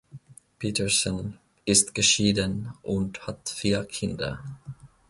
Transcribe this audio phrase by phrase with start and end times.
[0.57, 4.39] Petersen ist geschieden und hat vier Kinder.